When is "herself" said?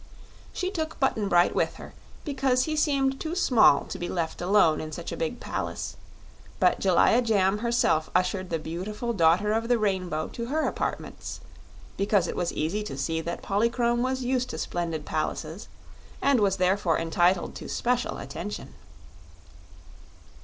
7.59-8.09